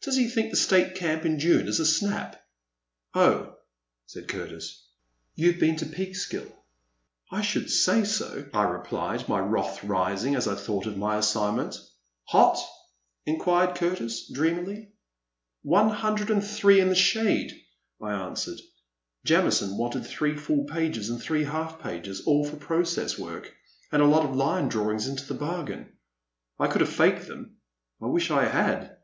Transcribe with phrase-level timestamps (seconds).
[0.00, 2.42] Does he think the State Camp in June is a snap?
[2.78, 3.54] *' Oh,"
[4.06, 4.82] said Curtis,
[5.34, 6.48] you *ve been to Peeks kill?"
[6.94, 11.18] *' I should say so," I replied, my wrath rising as I thought of my
[11.18, 11.76] assignment.
[12.04, 12.56] '* Hot?"
[13.26, 14.64] inquired Curtis, dreamily.
[14.64, 15.72] *> 305 3o6 A PUdsant Evening.
[15.74, 17.52] One hundred and three in the shade/'
[18.00, 18.60] I an swered.''
[19.26, 23.54] Jamison wanted three full pages and three half pages, all for process work,
[23.92, 25.92] and a lot of line drawings into the bargain.
[26.58, 27.58] I could have faked them—
[28.02, 28.96] I wish I had.